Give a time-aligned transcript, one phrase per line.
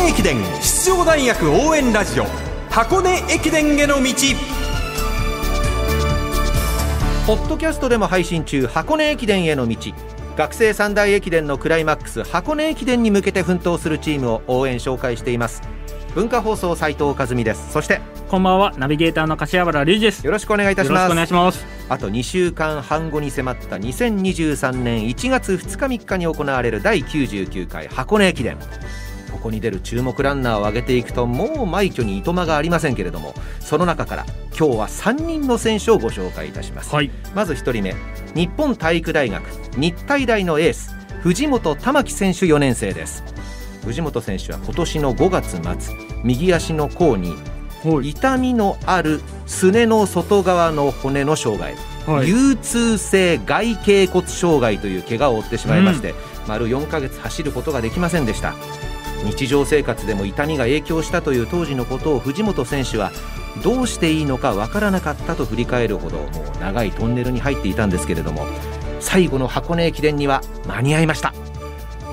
[0.00, 2.24] 根駅伝出場大学応援ラジオ
[2.70, 4.14] 箱根駅伝への道。
[7.26, 9.76] ポッドキャストでも配信中箱根駅伝への道。
[10.36, 15.60] 学生三大駅伝のクライマックス箱根駅伝に向けて奮闘するチームを応援紹介しています。
[16.14, 17.70] 文化放送斉藤和美です。
[17.70, 18.72] そしてこんばんは。
[18.78, 20.24] ナビゲーターの柏原隆二です。
[20.24, 21.80] よろしくお願いいたしよろしくお願いますします。
[21.90, 28.56] あと2週間半後に迫った2023年1月2日3日に行われる第99回箱根駅伝
[29.30, 34.26] ここに出る注目ランナーを挙げていくともう枚挙にいとまがありませんけれどもその中から
[34.58, 36.94] 今日は3人の選手をご紹介いたします。
[36.94, 37.10] はい。
[37.34, 37.94] まず1人目
[38.34, 39.42] 日本体育大学
[39.76, 43.24] 日体大のエース藤本玉樹選手4年生です。
[43.84, 47.34] 藤本選手は今年の5月末右足の甲に
[47.82, 48.10] はい。
[48.10, 51.74] 痛みのあるすねの外側の骨の障害、
[52.06, 52.26] はい。
[52.26, 56.14] 流痛性外脛骨障害という怪我を負ってしまいまして、
[56.46, 58.54] 丸4ヶ月走ることができませんでした
[59.24, 63.12] 日常生活でも痛みが影響したという当時のことを藤本選手は
[63.62, 68.46] どうしていいのかわからなかったと振り返るほどもう長いトンネルに入っていたんですけれども
[69.00, 71.32] 最後の箱根駅伝には間に合いました。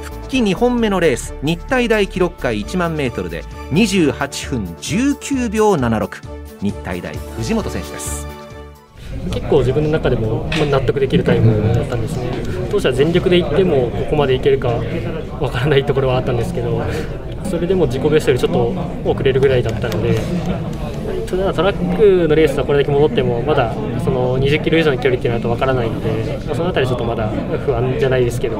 [0.01, 6.21] 復帰2本目のレース日体大記録会1万メートルで28分19秒76
[6.61, 8.26] 日体大藤本選手です。
[9.31, 12.31] 結構自分の中でも納得できるタイムだったんですね、
[12.69, 14.69] 当初は全力で行ってもここまでいけるか
[15.39, 16.81] わからないところはあったんですけど、
[17.43, 20.15] それでも自己ベストよりちょっと遅れるぐらいだったので、
[21.27, 23.73] ただトラックのレースはこれだけ戻っても、まだ
[24.07, 28.55] その20キロ以上の距離っていうのはわからないので、まあそのあたりちょっとまだ不安じゃないですけど、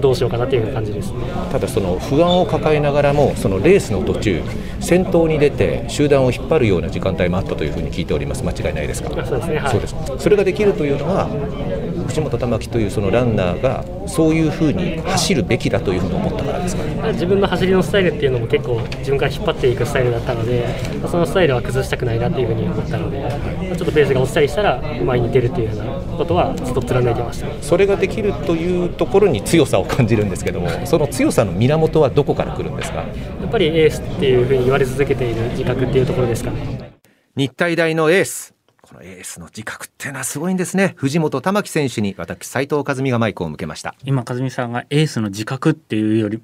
[0.00, 1.18] どうしようかなっていう感じですね。
[1.52, 4.42] ただその不安を抱えながらもそのレースの途中
[4.80, 8.42] 先頭に出て集団を引っ張るような時間帯もあったというふうに聞いております。
[8.42, 9.10] 間違いないですか？
[9.16, 9.58] あそうですね。
[9.58, 9.70] はい。
[9.70, 11.28] そうですそれができるというのは
[12.08, 16.82] 藤本玉樹というそのランナーがそういうふうに走るべきだというふうに思ったからですか？
[16.82, 20.66] ね自分の走りのスタイルっていうのも結構自分から引っ張っていくスタイルだったので
[21.00, 27.62] まあそのスタイルは崩したくないなっていうふうに思ったのでまあちょっとペースが落ちたりしたら前に出るっていうようなことはずっと貫いてました。
[27.62, 33.02] それができるというところに強さを感じるんですけどもその強さの源はどこから来るんですか？
[33.02, 33.06] や
[33.46, 36.92] っぱりエースっていうふうに言われ続けている自覚っていうところですかね。
[37.36, 38.54] 日体大のエース。
[38.80, 40.94] このエースの自覚っていうのはすごいんですね。
[40.96, 43.94] 藤本玉樹選手に私斉藤和美がマイクを向けました。
[44.04, 46.42] 今和美さんがエースの自覚っていうより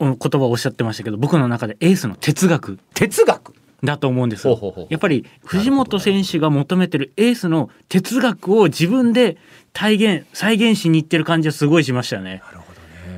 [0.00, 2.78] うん言葉をおっしゃってましたけど僕の中でエースの哲学。
[2.94, 3.43] 哲学？
[3.84, 4.48] だと思うんです。
[4.48, 9.36] やっぱり藤本選手が求めてるエースの哲学を自分で
[9.72, 12.42] 体現再現しに行ってる感じがすごいしましたよね。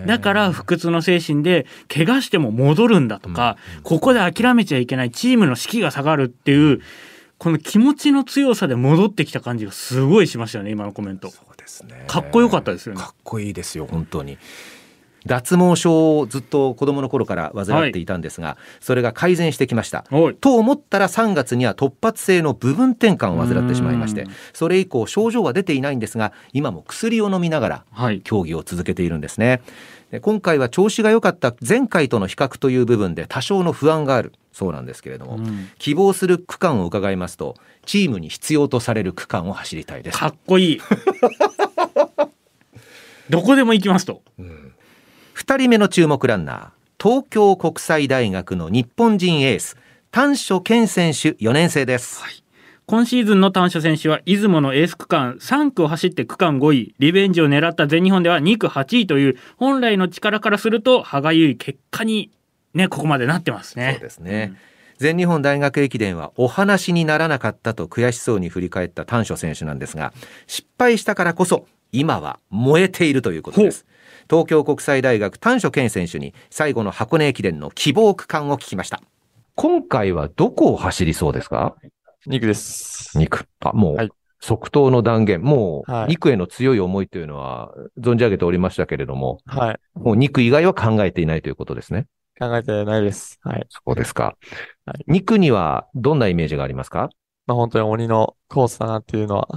[0.07, 6.81] だから不屈の精神で怪我しても戻るんだとか、ここで諦めちゃいけないチームの士気が下がるっていう
[7.39, 11.31] この気持ちの強さで戻ってきた感じがすごいしましたよね今のコメント。
[11.31, 12.05] そうですね。
[12.07, 13.01] かっこよかったですよね。
[13.01, 14.39] かっこいいですよ本当に
[15.27, 20.05] 脱毛症をずっと子供の頃から患っていたんですが、それが改善してきました。
[20.41, 24.31] と思ったら3月には突発性の部分転換を患ってしまいましてうん。
[24.53, 28.21] それ以降症状は出ていないんですが今も薬を飲みながらはい。
[28.21, 29.61] 競技を続けているんですね。
[30.11, 35.69] で今回は調子が良かった前回との比較という部分で多少の不安があるそうなんですけれども、うん。
[35.79, 40.81] 希望する区間を伺いますとチームに必要とされる区間を走りたいですかっこいい。
[43.29, 44.23] どこでも行きますと
[45.37, 49.77] 2人目の注目ランナー東京国際大学の日本人エース
[50.11, 52.23] 丹所健選手4年生です、
[52.87, 62.31] 今シーズンの丹所選手は出雲のエース区間3区を走って区間5位リベンジを狙った全日本では2区8位という本来の力からすると歯がゆい結果に
[62.73, 63.93] ねここまでなってますね。
[63.93, 64.55] そうですね、
[64.97, 70.15] 全日本大学駅伝はお話にならなかったと悔しそうに振り返った丹所選手なんですが
[70.47, 73.85] 失敗したからこそ今は燃えているということです
[74.29, 79.01] 東京国際大学丹所健選手に最後の箱根駅伝の希望区間を聞きました
[79.55, 81.77] 今回はどこを走りそうですか？
[82.27, 83.17] 肉です。
[83.19, 89.79] 2区あもう、はい即答の断言もうはい2区への強い思いというのは存じ上げておりましたけれどもはい。
[89.99, 92.07] もう2区以外は考えていないということですね
[92.39, 93.41] 考えてないです。
[93.43, 93.67] はい。
[93.71, 94.37] そうですか。
[94.85, 97.09] はい2区にはどんなイメージがありますか？
[97.47, 99.49] まあ本当に鬼のコースだなっていうのは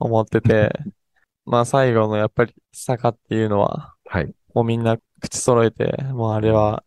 [0.00, 0.72] 思ってて、
[1.46, 4.32] まあ最後のやっぱり坂っていうのは、はい。
[4.54, 6.84] もうみんな口揃えて、もうあれは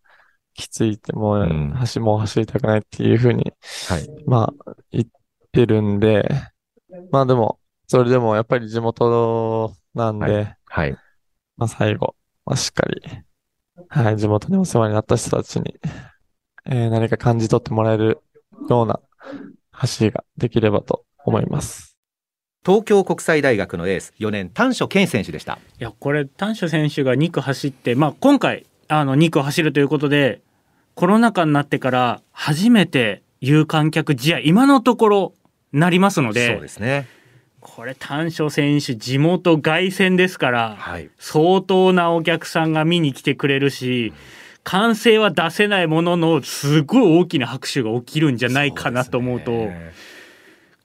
[0.54, 3.52] きついって、もうんう走、もう走りたくないっていうふうに、
[3.90, 4.08] はい。
[4.26, 5.06] まあ言っ
[5.52, 6.30] てるんで、
[7.12, 10.96] まあでも、それでもやっぱり地元なんで、はい。
[11.58, 12.16] まあ最後、
[12.46, 13.02] まあしっかり、
[13.90, 15.76] はい、地元にお世話になった人たちに、
[16.66, 18.22] えー何か感じ取ってもらえる
[18.70, 19.02] ような
[19.72, 21.97] 走りができればと思います。
[22.68, 25.58] 東京国際大学のエース4年丹所健選手でした。
[25.80, 30.42] いやこれ丹所選手が2区走って、まあ、今回あの2区を走るということで
[30.94, 35.34] コロナ禍になってから初めて有観客試合今のところ
[35.72, 37.08] なりますのでそうですね。
[37.62, 41.10] これ丹所選手地元凱旋ですから、はい。
[41.20, 44.12] 相当なお客さんが見に来てくれるし
[44.66, 49.94] 歓声は出せないもののすごい大きな拍手が起きるんじゃないかなと思うとそうね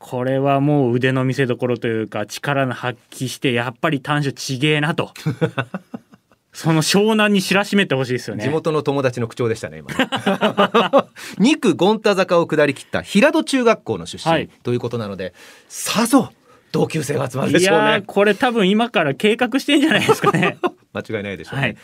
[0.02, 5.12] これはもう腕の見せ所というか力の発揮してやっぱり丹所ちげえなと。
[6.52, 8.44] その湘南に知らしめてほしいですよね。
[8.44, 9.88] 地元の友達の口調でしたね今
[11.38, 14.50] 2区権太坂を下り切った平戸中学校の出身、はい。
[14.62, 15.32] ということなので
[15.68, 16.30] さぞ
[16.72, 18.02] 同級生が集まるでいしょうね。
[18.06, 20.58] これ多分今から計画してんじゃないですかね。
[20.92, 21.76] 間違いないでしょうね、はい。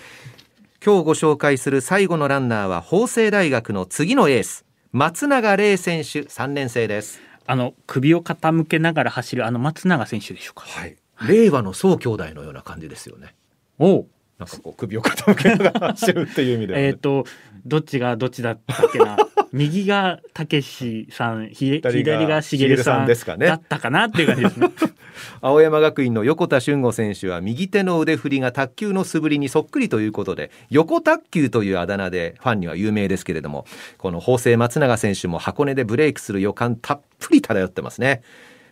[0.85, 10.67] 今日ご紹介する最後のランナーは法政大学の次のエース松永玲選手3年生ですあの首を傾けながら走るあの松永選手でしょうか。
[10.67, 10.97] はい。
[11.27, 13.35] 令和の宋兄弟のような感じですよね。
[13.79, 14.07] おう
[14.39, 17.27] なんかこう首を傾けながら走るっていう意味ではね、 えっ、と
[17.67, 19.17] どっちがどっちだったっけな。
[19.51, 23.47] 右がたけしさんひ左がしげるさんですかね。
[23.47, 24.69] だったかなっていう感じですね。
[25.41, 38.23] 青山学院の横田俊吾選手は右手の腕振りが卓球の素振りにそっくりということで横卓球というあだ名でファンには有名ですけれどもこの法政松永選手も箱根でブレイクする予感たっぷり漂ってますね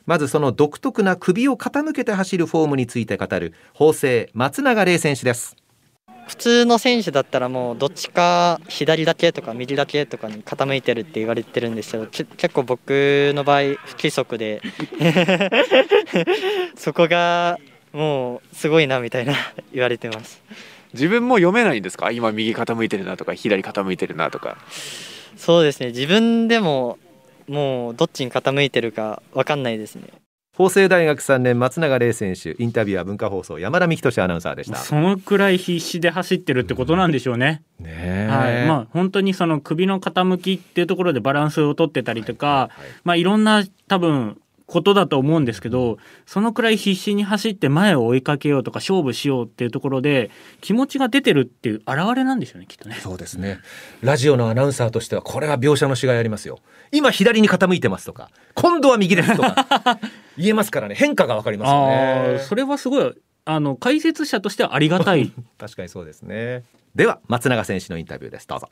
[0.06, 5.56] まずその独特な首を傾けて走るフォームについて語る法政松永玲選手です。
[6.28, 14.60] 普通の選手だったらもうどっちか左だけとか右だけとかに傾いてるって言われてるんですけどけ結構僕の場合不規則で。
[16.76, 17.58] そこが
[17.92, 19.34] もうすごいなみたいな
[19.72, 20.42] 言われてます。
[20.94, 22.10] 自分も読めないんですか？
[22.10, 24.56] 今右傾いてるなとか左傾いてるなとか。
[25.36, 25.88] そうですね。
[25.88, 26.98] 自分でも
[27.48, 30.04] もうどっちに傾いてるか分かんないですね。
[30.56, 34.78] 法政大学3年松永玲選手インタビュアー文化放送山田美希俊アナウンサーでした。
[34.78, 37.62] そのくらい必死で走ってるってことなんでしょうね。
[37.78, 38.28] ねえ。
[38.30, 42.70] はい、まあ本当にその首の傾きっていうところでバランスを取ってたりとか、
[43.04, 50.30] まあいろんな多分ことだと思うんですけどそのくらい必死に走って前を追いかけようとか勝負しようっていうところで
[50.60, 52.96] 気持ちが出てるっていう表れなんでしょうねきっとね。
[53.00, 53.60] そうですね。
[54.02, 56.58] ラジオのアナウンサーとしてはこれは描写のしがいありますよ。
[56.90, 60.00] 今左に傾いてますとか、今度は右ですとか
[60.36, 60.94] 言えますからね。
[60.94, 62.38] 変化がわかりますよあねー。
[62.40, 63.14] それはすごい
[63.44, 65.32] あの解説者としてはありがたい。
[65.58, 66.64] 確かにそうですね。
[66.96, 68.48] では松永選手のインタビューです。
[68.48, 68.68] どうぞ。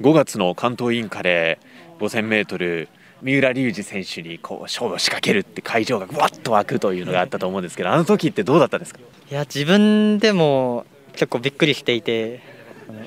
[0.00, 1.58] 5月の関東インカレ
[1.98, 2.88] 5000m
[3.22, 9.00] 三浦龍司選手にこう勝負を仕掛けるって会場がわっと湧くというのがあったと思うんですけどあの時ってどうだったんですか？
[9.30, 12.40] いや自分でも結構びっくりしていて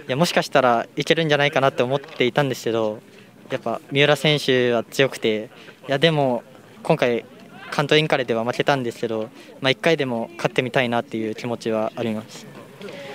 [0.08, 3.02] いやもしかしたらいけるんじゃないかなって思っていたんですけど
[3.50, 5.50] やっぱ三浦選手は強くて
[5.88, 6.44] いやでも
[6.84, 7.26] 今回
[7.72, 9.30] 関東インカレでは負けたんですけど、
[9.60, 12.46] まあ、1回でも勝ってみたいなっていう気持ちはあります。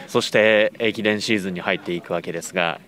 [0.09, 2.81] そして駅伝シーズンに入っていくわけですが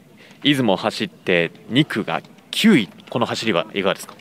[0.42, 4.14] 出雲走って2区が9位この走りはいかがですか？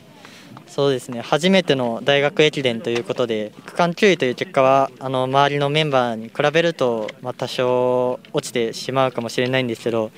[0.66, 1.20] そうですね。
[1.20, 10.12] 初めての大学駅伝ということで区間9位という結果はあの周りのメンバーに比べると、まあ、多少落ちてしまうかもしれないんですけど、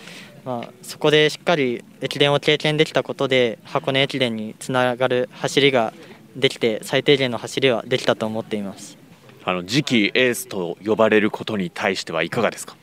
[0.45, 5.95] まあ、そこでしっかり駅伝を経験できたことで箱根駅伝につながる走りが
[6.37, 8.99] できて最低限の走りはできたと思っています。
[9.45, 12.77] あの次期エースと呼ばれることに対してはいかがですか？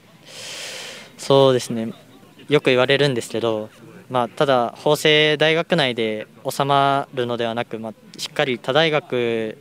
[1.18, 1.94] そうですね。
[2.50, 3.70] よく言われるんですけど、
[4.10, 9.58] まあ、ただ法政大学内で収まるのではなく、まあ、しっかり他大学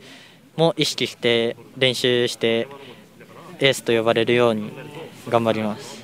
[0.57, 2.67] も意識して練習して
[3.59, 4.71] エースと呼ばれるように
[5.29, 5.99] 頑張ります。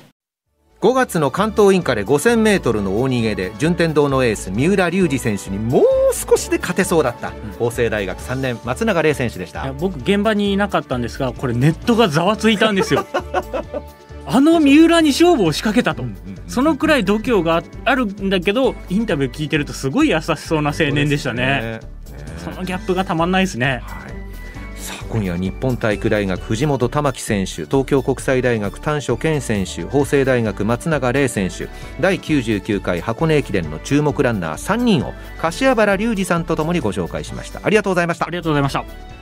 [0.80, 9.64] 5月の関東インカレ 5000m の大逃げで順天堂のエース三浦龍司選手にもう少しで勝てそうだった法政大学3年松永玲選手でした。
[9.64, 13.06] いや僕現場にいなかったんですがこれネットがざわついたんですよ。
[14.28, 16.04] あの三浦に勝負を仕掛けたと、
[16.46, 21.80] そのくらい度胸があるんだけどインタビュー聞いてるとすごい優しそうな青年でしたね。
[22.44, 23.82] そのギャップがたまんないですね。
[24.76, 31.68] さあ今夜日本体育大学藤本珠樹選手東京国際大学丹所健選手法政大学松永玲選手
[32.00, 37.60] 第99回箱根駅伝の注目ランナー3人を柏原隆二さんとともにご紹介しました。
[37.64, 38.26] ありがとうございました。
[38.26, 39.15] ありがとうございました